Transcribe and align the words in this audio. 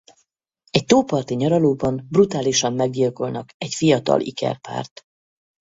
Egy 0.69 0.85
tóparti 0.85 1.35
nyaralóban 1.35 2.07
brutálisan 2.09 2.73
meggyilkolnak 2.73 3.49
egy 3.57 3.73
fiatal 3.73 4.21
ikerpárt. 4.21 5.01